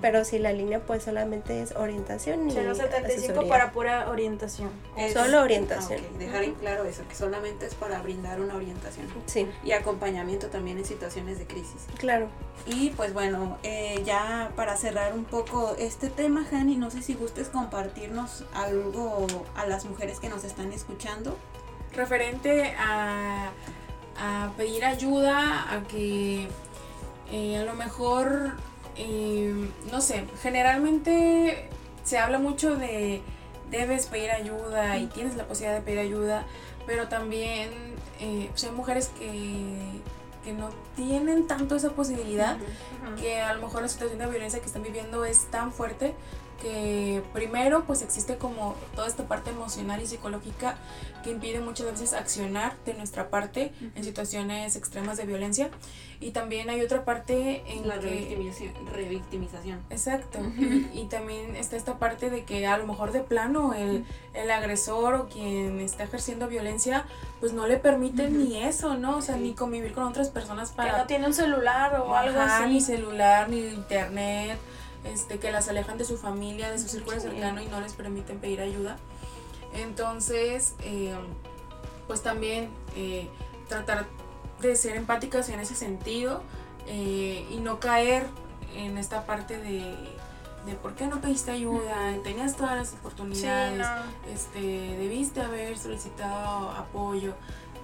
Pero 0.01 0.24
si 0.25 0.39
la 0.39 0.53
línea 0.53 0.79
pues 0.85 1.03
solamente 1.03 1.62
es 1.62 1.74
orientación 1.75 2.47
y 2.50 2.51
075 2.53 3.05
asesoría. 3.05 3.50
para 3.50 3.71
pura 3.74 4.09
orientación. 4.09 4.69
Es- 4.97 5.13
Solo 5.13 5.41
orientación. 5.41 6.00
Ah, 6.01 6.07
ok, 6.13 6.17
Dejar 6.19 6.43
en 6.45 6.53
claro 6.55 6.85
eso, 6.85 7.03
que 7.07 7.15
solamente 7.15 7.65
es 7.65 7.75
para 7.75 8.01
brindar 8.01 8.39
una 8.41 8.55
orientación 8.55 9.07
Sí, 9.25 9.45
y 9.63 9.74
acompañamiento 9.74 10.47
también 10.47 10.77
en 10.77 10.85
situaciones 10.85 11.38
de 11.38 11.45
crisis. 11.45 11.85
claro. 12.00 12.27
Y 12.65 12.91
pues 12.91 13.13
bueno, 13.13 13.57
eh, 13.63 14.01
ya 14.05 14.51
para 14.55 14.77
cerrar 14.77 15.13
un 15.13 15.25
poco 15.25 15.75
este 15.77 16.09
tema, 16.09 16.45
Hani, 16.51 16.77
no 16.77 16.89
sé 16.89 17.01
si 17.01 17.13
gustes 17.13 17.50
compartirnos 17.50 18.45
algo 18.53 19.27
a 19.55 19.65
las 19.67 19.83
mujeres 19.85 20.19
que 20.21 20.29
nos 20.29 20.43
están 20.45 20.71
escuchando. 20.71 21.38
referente 21.93 22.74
a, 22.77 23.51
a 24.17 24.51
pedir 24.57 24.86
ayuda, 24.86 25.72
a 25.72 25.84
que 25.84 26.48
eh, 27.31 27.57
a 27.57 27.63
lo 27.63 27.74
mejor, 27.74 28.53
eh, 28.95 29.69
no 29.91 30.01
sé, 30.01 30.25
generalmente 30.41 31.69
se 32.03 32.17
habla 32.17 32.39
mucho 32.39 32.75
de 32.75 33.22
debes 33.72 34.05
pedir 34.05 34.31
ayuda 34.31 34.98
y 35.00 35.07
tienes 35.07 35.36
la 35.36 35.45
posibilidad 35.48 35.79
de 35.79 35.84
pedir 35.84 36.00
ayuda, 36.00 36.45
pero 36.86 37.07
también 37.07 37.69
eh, 38.19 38.48
pues 38.51 38.63
hay 38.63 38.72
mujeres 38.72 39.07
que, 39.19 40.01
que 40.43 40.53
no 40.53 40.69
tienen 40.95 41.48
tanto 41.48 41.75
esa 41.75 41.89
posibilidad 41.91 42.57
que 43.19 43.41
a 43.41 43.53
lo 43.53 43.62
mejor 43.62 43.81
la 43.81 43.88
situación 43.88 44.19
de 44.19 44.27
violencia 44.27 44.60
que 44.60 44.65
están 44.67 44.84
viviendo 44.84 45.25
es 45.25 45.50
tan 45.50 45.72
fuerte 45.74 46.13
que 46.62 47.21
primero 47.33 47.83
pues 47.85 48.01
existe 48.01 48.38
como 48.38 48.75
toda 48.95 49.07
esta 49.07 49.24
parte 49.27 49.50
emocional 49.51 50.01
y 50.01 50.07
psicológica 50.07 50.75
que 51.24 51.31
impide 51.31 51.59
muchas 51.59 51.88
veces 51.88 52.13
accionar 52.13 52.75
de 52.85 52.93
nuestra 52.93 53.29
parte 53.29 53.74
en 53.95 54.03
situaciones 54.03 54.75
extremas 54.75 55.17
de 55.17 55.25
violencia 55.25 55.69
y 56.21 56.31
también 56.31 56.69
hay 56.69 56.81
otra 56.81 57.03
parte 57.03 57.63
en 57.67 57.88
La 57.88 57.95
que 58.00 58.07
revictimización. 58.07 58.74
revictimización. 58.93 59.79
Exacto. 59.89 60.39
y, 60.57 60.89
y 60.93 61.05
también 61.09 61.55
está 61.55 61.75
esta 61.75 61.97
parte 62.00 62.29
de 62.29 62.43
que 62.45 62.65
a 62.67 62.77
lo 62.77 62.88
mejor 62.88 63.12
de 63.12 63.21
plano 63.21 63.74
el, 63.74 64.05
el 64.33 64.51
agresor 64.51 65.13
o 65.15 65.27
quien 65.27 65.79
está 65.81 66.03
ejerciendo 66.03 66.47
violencia, 66.47 67.05
pues 67.39 67.53
no 67.53 67.67
le 67.67 67.77
permiten 67.77 68.38
ni 68.38 68.63
eso, 68.63 68.95
¿no? 68.95 69.17
O 69.17 69.21
sea, 69.21 69.35
ni 69.35 69.53
convivir 69.53 69.93
con 69.93 70.03
otras 70.05 70.29
personas 70.29 70.69
Que 70.71 70.77
para 70.77 70.97
no 71.00 71.05
tiene 71.07 71.27
un 71.27 71.33
celular 71.33 72.00
o 72.00 72.15
algo 72.15 72.39
así. 72.39 72.65
ni 72.69 72.81
celular, 72.81 73.50
ni 73.50 73.59
internet, 73.67 74.57
este, 75.05 75.39
que 75.39 75.51
las 75.51 75.67
alejan 75.69 75.97
de 75.97 76.03
su 76.05 76.17
familia, 76.17 76.69
de 76.71 76.79
su 76.79 76.88
círculo 76.88 77.19
cercano 77.19 77.62
y 77.62 77.67
no 77.67 77.79
les 77.81 77.93
permiten 77.93 78.39
pedir 78.39 78.59
ayuda. 78.62 78.97
Entonces, 79.74 80.75
eh, 80.81 81.15
pues 82.07 82.21
también 82.21 82.69
eh, 82.95 83.27
tratar 83.67 84.05
de 84.62 84.75
ser 84.75 84.95
empáticas 84.95 85.50
en 85.50 85.59
ese 85.59 85.75
sentido 85.75 86.41
eh, 86.88 87.45
y 87.51 87.57
no 87.57 87.79
caer 87.79 88.25
en 88.75 88.97
esta 88.97 89.25
parte 89.25 89.57
de, 89.57 89.95
de 90.65 90.75
por 90.81 90.95
qué 90.95 91.07
no 91.07 91.19
pediste 91.21 91.51
ayuda, 91.51 92.13
tenías 92.24 92.55
todas 92.55 92.75
las 92.75 92.89
Sí, 92.89 92.95
oportunidades, 93.00 93.79
no. 93.79 94.31
este, 94.33 94.59
debiste 94.59 95.41
haber 95.41 95.77
solicitado 95.77 96.69
apoyo. 96.71 97.33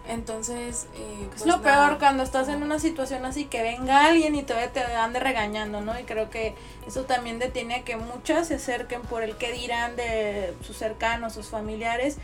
Entonces, 0.08 0.88
eh, 0.96 1.18
Es 1.22 1.28
pues 1.30 1.46
lo 1.46 1.58
nada. 1.60 1.88
peor 1.88 2.00
cuando 2.00 2.24
estás 2.24 2.48
en 2.50 2.64
una 2.64 2.80
situación 2.80 3.24
así 3.26 3.46
que 3.46 3.62
venga 3.62 4.06
alguien 4.06 4.36
y 4.36 4.44
todavía 4.44 4.72
te 4.74 4.84
ande 4.84 5.20
regañando, 5.20 5.82
¿no? 5.82 5.98
Y 6.00 6.04
creo 6.04 6.30
que 6.30 6.56
eso 6.88 7.04
también 7.04 7.40
detiene 7.40 7.76
a 7.76 7.84
que 7.84 7.96
muchas 7.98 8.48
se 8.48 8.56
acerquen 8.56 9.02
por 9.04 9.24
el 9.24 9.38
que 9.38 9.52
dirán 9.52 9.96
de 9.96 10.54
sus 10.66 10.78
cercanos, 10.78 11.34
sus 11.34 11.48
familiares. 11.48 12.18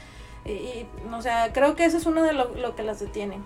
Y, 0.43 0.51
y, 0.51 0.88
o 1.13 1.22
sea, 1.22 1.53
creo 1.53 1.75
que 1.75 1.86
eso 1.86 1.98
es 1.98 2.05
uno 2.05 2.24
de 2.24 2.34
lo, 2.34 2.55
lo 2.55 2.75
que 2.75 2.84
las 2.84 3.00
detiene. 3.00 3.38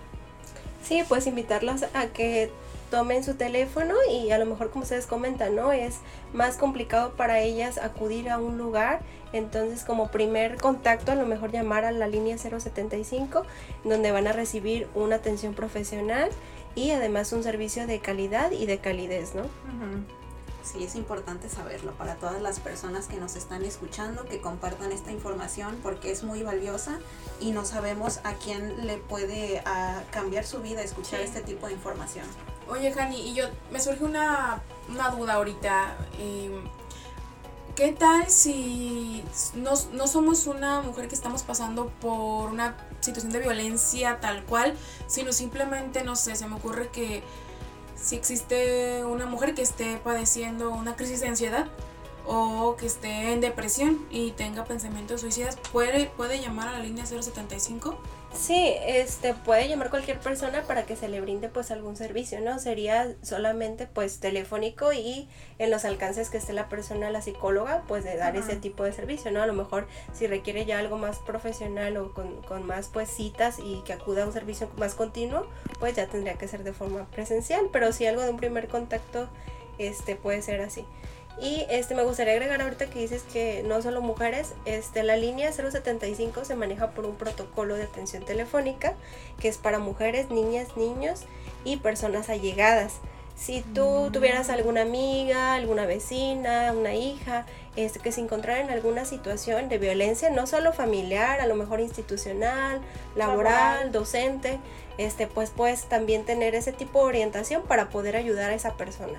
Sí, 0.82 1.04
pues 1.08 1.26
invitarlas 1.26 1.84
a 1.94 2.06
que 2.06 2.50
tomen 2.92 3.24
su 3.24 3.34
teléfono 3.34 3.94
y 4.10 4.30
a 4.32 4.38
lo 4.38 4.44
mejor 4.44 4.68
como 4.70 4.82
ustedes 4.82 5.06
comentan, 5.06 5.56
¿no? 5.56 5.72
Es 5.72 5.96
más 6.34 6.58
complicado 6.58 7.14
para 7.16 7.40
ellas 7.40 7.78
acudir 7.78 8.28
a 8.28 8.36
un 8.38 8.58
lugar, 8.58 9.00
entonces 9.32 9.82
como 9.82 10.08
primer 10.10 10.58
contacto 10.58 11.10
a 11.10 11.14
lo 11.14 11.24
mejor 11.24 11.50
llamar 11.52 11.86
a 11.86 11.90
la 11.90 12.06
línea 12.06 12.36
075 12.36 13.44
donde 13.84 14.12
van 14.12 14.26
a 14.26 14.32
recibir 14.32 14.88
una 14.94 15.16
atención 15.16 15.54
profesional 15.54 16.28
y 16.74 16.90
además 16.90 17.32
un 17.32 17.42
servicio 17.42 17.86
de 17.86 17.98
calidad 18.00 18.50
y 18.50 18.66
de 18.66 18.76
calidez, 18.78 19.34
¿no? 19.34 19.44
Sí, 20.62 20.84
es 20.84 20.94
importante 20.94 21.48
saberlo 21.48 21.92
para 21.92 22.16
todas 22.16 22.40
las 22.42 22.60
personas 22.60 23.06
que 23.08 23.16
nos 23.16 23.36
están 23.36 23.64
escuchando, 23.64 24.26
que 24.26 24.40
compartan 24.40 24.92
esta 24.92 25.10
información 25.10 25.78
porque 25.82 26.12
es 26.12 26.22
muy 26.24 26.42
valiosa 26.42 26.98
y 27.40 27.52
no 27.52 27.64
sabemos 27.64 28.20
a 28.22 28.34
quién 28.34 28.86
le 28.86 28.98
puede 28.98 29.62
ah, 29.64 30.02
cambiar 30.10 30.44
su 30.44 30.58
vida 30.60 30.82
escuchar 30.82 31.20
Sí. 31.20 31.24
este 31.24 31.40
tipo 31.40 31.66
de 31.66 31.72
información. 31.72 32.26
Oye, 32.68 32.92
Jani, 32.92 33.30
y 33.30 33.34
yo 33.34 33.44
me 33.70 33.80
surge 33.80 34.04
una, 34.04 34.62
una 34.88 35.10
duda 35.10 35.34
ahorita. 35.34 35.96
eh, 36.18 36.62
¿qué 37.74 37.92
tal 37.92 38.28
si 38.28 39.24
no, 39.54 39.72
no 39.92 40.06
somos 40.06 40.46
una 40.46 40.80
mujer 40.82 41.08
que 41.08 41.14
estamos 41.14 41.42
pasando 41.42 41.88
por 42.00 42.50
una 42.50 42.76
situación 43.00 43.32
de 43.32 43.40
violencia 43.40 44.20
tal 44.20 44.44
cual, 44.44 44.76
sino 45.06 45.32
simplemente, 45.32 46.04
no 46.04 46.16
sé, 46.16 46.36
se 46.36 46.46
me 46.46 46.56
ocurre 46.56 46.88
que 46.88 47.22
si 47.96 48.16
existe 48.16 49.04
una 49.04 49.26
mujer 49.26 49.54
que 49.54 49.62
esté 49.62 49.96
padeciendo 49.98 50.70
una 50.70 50.96
crisis 50.96 51.20
de 51.20 51.28
ansiedad 51.28 51.66
o 52.26 52.76
que 52.76 52.86
esté 52.86 53.32
en 53.32 53.40
depresión 53.40 54.06
y 54.10 54.32
tenga 54.32 54.64
pensamientos 54.64 55.22
suicidas, 55.22 55.56
¿puede, 55.72 56.06
puede 56.06 56.40
llamar 56.40 56.68
a 56.68 56.72
la 56.72 56.80
línea 56.80 57.06
075? 57.06 57.96
Sí, 58.34 58.74
este 58.86 59.34
puede 59.34 59.68
llamar 59.68 59.90
cualquier 59.90 60.18
persona 60.18 60.62
para 60.62 60.84
que 60.84 60.96
se 60.96 61.06
le 61.06 61.20
brinde 61.20 61.48
pues 61.48 61.70
algún 61.70 61.96
servicio, 61.96 62.40
¿no? 62.40 62.58
Sería 62.58 63.14
solamente 63.22 63.86
pues 63.86 64.20
telefónico 64.20 64.92
y 64.92 65.28
en 65.58 65.70
los 65.70 65.84
alcances 65.84 66.30
que 66.30 66.38
esté 66.38 66.54
la 66.54 66.68
persona, 66.68 67.10
la 67.10 67.20
psicóloga, 67.20 67.84
pues 67.86 68.04
de 68.04 68.16
dar 68.16 68.34
ese 68.34 68.56
tipo 68.56 68.84
de 68.84 68.92
servicio, 68.92 69.30
¿no? 69.30 69.42
A 69.42 69.46
lo 69.46 69.52
mejor 69.52 69.86
si 70.14 70.26
requiere 70.26 70.64
ya 70.64 70.78
algo 70.78 70.96
más 70.96 71.18
profesional 71.18 71.96
o 71.98 72.14
con, 72.14 72.40
con 72.42 72.66
más 72.66 72.88
pues 72.88 73.10
citas 73.10 73.58
y 73.58 73.82
que 73.84 73.92
acuda 73.92 74.22
a 74.22 74.26
un 74.26 74.32
servicio 74.32 74.68
más 74.78 74.94
continuo, 74.94 75.46
pues 75.78 75.94
ya 75.94 76.06
tendría 76.06 76.34
que 76.34 76.48
ser 76.48 76.64
de 76.64 76.72
forma 76.72 77.04
presencial, 77.10 77.68
pero 77.70 77.92
si 77.92 78.06
algo 78.06 78.22
de 78.22 78.30
un 78.30 78.38
primer 78.38 78.66
contacto, 78.66 79.28
este 79.78 80.16
puede 80.16 80.40
ser 80.42 80.62
así. 80.62 80.86
Y 81.40 81.66
este 81.70 81.94
me 81.94 82.04
gustaría 82.04 82.34
agregar 82.34 82.60
ahorita 82.60 82.86
que 82.86 83.00
dices 83.00 83.22
que 83.32 83.62
no 83.66 83.82
solo 83.82 84.00
mujeres, 84.02 84.52
este 84.64 85.02
la 85.02 85.16
línea 85.16 85.50
075 85.52 86.44
se 86.44 86.54
maneja 86.54 86.90
por 86.90 87.04
un 87.06 87.16
protocolo 87.16 87.74
de 87.74 87.84
atención 87.84 88.24
telefónica 88.24 88.94
que 89.40 89.48
es 89.48 89.58
para 89.58 89.78
mujeres, 89.78 90.30
niñas, 90.30 90.76
niños 90.76 91.22
y 91.64 91.78
personas 91.78 92.28
allegadas. 92.28 92.94
Si 93.34 93.62
tú 93.62 94.06
Mm. 94.08 94.12
tuvieras 94.12 94.50
alguna 94.50 94.82
amiga, 94.82 95.54
alguna 95.54 95.86
vecina, 95.86 96.72
una 96.76 96.94
hija, 96.94 97.46
este, 97.76 97.98
que 97.98 98.12
se 98.12 98.20
encontrara 98.20 98.60
en 98.60 98.70
alguna 98.70 99.04
situación 99.06 99.68
de 99.70 99.78
violencia, 99.78 100.28
no 100.30 100.46
solo 100.46 100.72
familiar, 100.74 101.40
a 101.40 101.46
lo 101.46 101.54
mejor 101.56 101.80
institucional, 101.80 102.80
laboral, 103.16 103.54
Laboral. 103.54 103.92
docente, 103.92 104.60
este, 104.98 105.26
pues 105.26 105.50
puedes 105.50 105.86
también 105.88 106.24
tener 106.26 106.54
ese 106.54 106.72
tipo 106.72 107.00
de 107.00 107.06
orientación 107.06 107.62
para 107.62 107.88
poder 107.88 108.16
ayudar 108.16 108.50
a 108.50 108.54
esa 108.54 108.74
persona. 108.74 109.18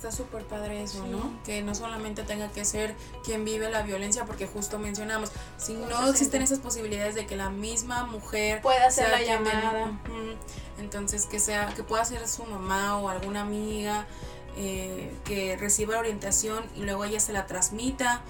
Está 0.00 0.12
súper 0.12 0.46
padre 0.46 0.82
eso, 0.82 1.06
¿no? 1.06 1.30
Que 1.44 1.60
no 1.60 1.74
solamente 1.74 2.22
tenga 2.22 2.50
que 2.50 2.64
ser 2.64 2.96
quien 3.22 3.44
vive 3.44 3.70
la 3.70 3.82
violencia, 3.82 4.24
porque 4.24 4.46
justo 4.46 4.78
mencionamos, 4.78 5.30
si 5.58 5.74
no 5.74 6.08
existen 6.08 6.40
esas 6.40 6.58
posibilidades 6.58 7.14
de 7.14 7.26
que 7.26 7.36
la 7.36 7.50
misma 7.50 8.06
mujer 8.06 8.62
Puede 8.62 8.82
hacer 8.82 9.10
la 9.10 9.22
llamada. 9.22 10.00
Entonces 10.78 11.26
que 11.26 11.38
sea, 11.38 11.74
que 11.74 11.82
pueda 11.82 12.02
ser 12.06 12.26
su 12.28 12.44
mamá 12.44 12.96
o 12.96 13.10
alguna 13.10 13.42
amiga 13.42 14.06
eh, 14.56 15.14
que 15.26 15.58
reciba 15.58 15.98
orientación 15.98 16.64
y 16.74 16.80
luego 16.84 17.04
ella 17.04 17.20
se 17.20 17.34
la 17.34 17.46
transmita 17.46 18.22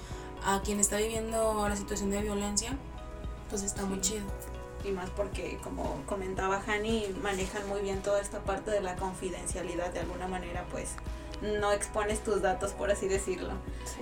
a 0.43 0.61
quien 0.63 0.81
está 0.81 0.97
viviendo 0.97 1.69
la 1.69 1.77
situación 1.77 2.11
de 2.11 2.21
violencia, 2.21 2.77
pues 3.49 3.63
está 3.63 3.85
muy 3.85 4.01
chido. 4.01 4.25
Y 4.83 4.91
más 4.91 5.09
porque, 5.11 5.57
como 5.63 6.03
comentaba 6.05 6.61
Hani, 6.67 7.15
manejan 7.23 7.65
muy 7.69 7.79
bien 7.79 8.01
toda 8.01 8.19
esta 8.19 8.39
parte 8.39 8.71
de 8.71 8.81
la 8.81 8.97
confidencialidad. 8.97 9.93
De 9.93 10.01
alguna 10.01 10.27
manera, 10.27 10.65
pues 10.69 10.95
no 11.41 11.71
expones 11.71 12.23
tus 12.23 12.41
datos, 12.41 12.71
por 12.71 12.91
así 12.91 13.07
decirlo. 13.07 13.53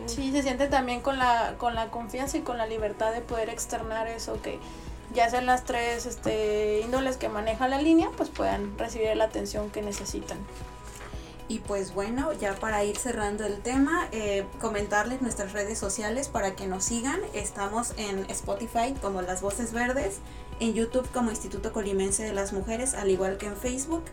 Sí, 0.05 0.31
se 0.31 0.43
siente 0.43 0.67
también 0.67 1.01
con 1.01 1.17
la, 1.17 1.55
con 1.57 1.75
la 1.75 1.89
confianza 1.89 2.37
y 2.37 2.41
con 2.41 2.57
la 2.57 2.67
libertad 2.67 3.13
de 3.13 3.21
poder 3.21 3.49
externar 3.49 4.07
eso 4.07 4.41
que 4.41 4.59
ya 5.13 5.29
sean 5.29 5.45
las 5.45 5.63
tres 5.63 6.05
este, 6.05 6.81
índoles 6.81 7.17
que 7.17 7.29
maneja 7.29 7.67
la 7.67 7.81
línea, 7.81 8.09
pues 8.15 8.29
puedan 8.29 8.77
recibir 8.77 9.15
la 9.15 9.25
atención 9.25 9.69
que 9.69 9.81
necesitan. 9.81 10.37
Y 11.47 11.59
pues 11.59 11.95
bueno, 11.95 12.31
ya 12.33 12.53
para 12.53 12.83
ir 12.83 12.95
cerrando 12.95 13.43
el 13.43 13.59
tema, 13.59 14.07
eh, 14.11 14.45
comentarles 14.61 15.23
nuestras 15.23 15.51
redes 15.51 15.79
sociales 15.79 16.27
para 16.27 16.55
que 16.55 16.67
nos 16.67 16.83
sigan. 16.83 17.19
Estamos 17.33 17.93
en 17.97 18.29
Spotify 18.29 18.93
como 19.01 19.23
Las 19.23 19.41
Voces 19.41 19.73
Verdes, 19.73 20.19
en 20.59 20.75
YouTube 20.75 21.09
como 21.11 21.31
Instituto 21.31 21.73
Colimense 21.73 22.21
de 22.21 22.33
las 22.33 22.53
Mujeres, 22.53 22.93
al 22.93 23.09
igual 23.09 23.39
que 23.39 23.47
en 23.47 23.57
Facebook, 23.57 24.03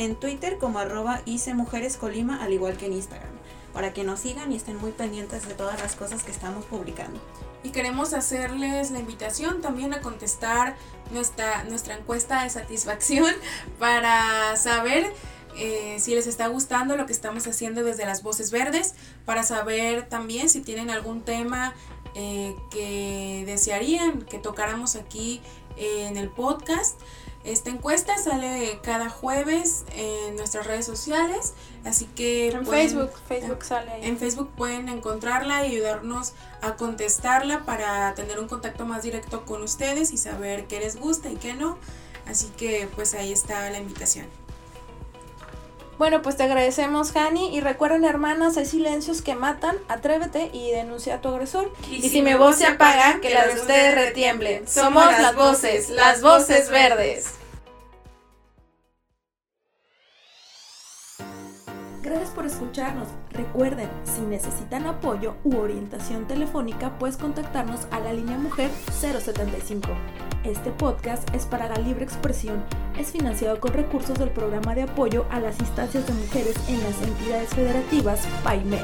en 0.00 0.16
Twitter 0.16 0.56
como 0.56 0.78
arroba 0.78 1.20
ICE 1.26 1.52
Mujeres 1.52 1.98
Colima, 1.98 2.42
al 2.42 2.54
igual 2.54 2.78
que 2.78 2.86
en 2.86 2.94
Instagram. 2.94 3.34
Para 3.74 3.92
que 3.92 4.02
nos 4.02 4.20
sigan 4.20 4.50
y 4.50 4.56
estén 4.56 4.78
muy 4.78 4.92
pendientes 4.92 5.46
de 5.46 5.52
todas 5.52 5.78
las 5.78 5.94
cosas 5.94 6.22
que 6.22 6.30
estamos 6.30 6.64
publicando. 6.64 7.20
Y 7.62 7.68
queremos 7.68 8.14
hacerles 8.14 8.90
la 8.92 8.98
invitación 8.98 9.60
también 9.60 9.92
a 9.92 10.00
contestar 10.00 10.74
nuestra, 11.10 11.64
nuestra 11.64 11.98
encuesta 11.98 12.44
de 12.44 12.48
satisfacción 12.48 13.30
para 13.78 14.56
saber 14.56 15.12
eh, 15.58 15.96
si 16.00 16.14
les 16.14 16.26
está 16.26 16.46
gustando 16.46 16.96
lo 16.96 17.04
que 17.04 17.12
estamos 17.12 17.46
haciendo 17.46 17.84
desde 17.84 18.06
las 18.06 18.22
voces 18.22 18.50
verdes, 18.50 18.94
para 19.26 19.42
saber 19.42 20.08
también 20.08 20.48
si 20.48 20.62
tienen 20.62 20.88
algún 20.88 21.20
tema 21.20 21.74
eh, 22.14 22.56
que 22.70 23.44
desearían 23.44 24.22
que 24.22 24.38
tocáramos 24.38 24.96
aquí 24.96 25.42
en 25.76 26.16
el 26.16 26.30
podcast. 26.30 26.98
Esta 27.42 27.70
encuesta 27.70 28.18
sale 28.18 28.80
cada 28.82 29.08
jueves 29.08 29.84
en 29.94 30.36
nuestras 30.36 30.66
redes 30.66 30.84
sociales, 30.84 31.54
así 31.86 32.04
que 32.14 32.48
En 32.48 32.64
pueden- 32.64 32.88
Facebook, 32.90 33.10
Facebook 33.26 33.64
sale 33.64 33.90
ahí. 33.92 34.04
en 34.04 34.18
Facebook 34.18 34.50
pueden 34.56 34.90
encontrarla 34.90 35.66
y 35.66 35.70
ayudarnos 35.72 36.34
a 36.60 36.76
contestarla 36.76 37.64
para 37.64 38.14
tener 38.14 38.38
un 38.40 38.46
contacto 38.46 38.84
más 38.84 39.02
directo 39.04 39.46
con 39.46 39.62
ustedes 39.62 40.12
y 40.12 40.18
saber 40.18 40.66
qué 40.66 40.80
les 40.80 40.96
gusta 40.96 41.30
y 41.30 41.36
qué 41.36 41.54
no. 41.54 41.78
Así 42.26 42.46
que 42.58 42.86
pues 42.94 43.14
ahí 43.14 43.32
está 43.32 43.70
la 43.70 43.78
invitación. 43.78 44.26
Bueno, 46.00 46.22
pues 46.22 46.38
te 46.38 46.44
agradecemos, 46.44 47.14
Hani. 47.14 47.54
Y 47.54 47.60
recuerden, 47.60 48.06
hermanas, 48.06 48.56
hay 48.56 48.64
silencios 48.64 49.20
que 49.20 49.34
matan. 49.34 49.76
Atrévete 49.86 50.48
y 50.50 50.70
denuncia 50.70 51.16
a 51.16 51.20
tu 51.20 51.28
agresor. 51.28 51.74
Y, 51.90 52.08
si 52.08 52.22
mi 52.22 52.32
voz 52.32 52.56
se 52.56 52.66
apaga, 52.66 53.20
que 53.20 53.28
la 53.28 53.46
de 53.46 53.60
ustedes 53.60 53.94
retiemble. 53.94 54.66
Somos 54.66 55.04
las 55.04 55.36
voces, 55.36 55.90
las 55.90 56.22
voces 56.22 56.70
verdes. 56.70 57.34
Gracias 62.00 62.30
por 62.30 62.46
escucharnos. 62.46 63.08
Recuerden, 63.32 63.90
si 64.04 64.22
necesitan 64.22 64.86
apoyo 64.86 65.34
u 65.44 65.58
orientación 65.58 66.26
telefónica, 66.26 66.98
puedes 66.98 67.18
contactarnos 67.18 67.80
a 67.90 68.00
la 68.00 68.14
línea 68.14 68.38
Mujer 68.38 68.70
075. 68.90 69.90
Este 70.44 70.70
podcast 70.70 71.28
es 71.34 71.44
para 71.44 71.68
la 71.68 71.76
libre 71.76 72.02
expresión. 72.02 72.64
Es 72.98 73.12
financiado 73.12 73.60
con 73.60 73.74
recursos 73.74 74.18
del 74.18 74.30
programa 74.30 74.74
de 74.74 74.82
apoyo 74.82 75.26
a 75.30 75.38
las 75.38 75.60
instancias 75.60 76.06
de 76.06 76.14
mujeres 76.14 76.56
en 76.66 76.82
las 76.82 77.02
entidades 77.02 77.50
federativas 77.50 78.26
PAIMEF. 78.42 78.80